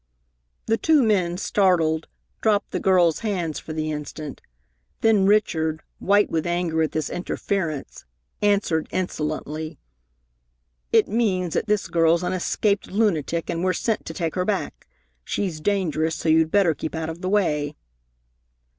[0.65, 2.07] The two men, startled,
[2.41, 4.41] dropped the girl's hands for the instant.
[5.01, 8.05] Then Richard, white with anger at this interference,
[8.41, 9.77] answered insolently:
[10.91, 14.87] "It means that this girl's an escaped lunatic, and we're sent to take her back.
[15.23, 17.75] She's dangerous, so you'd better keep out of the way."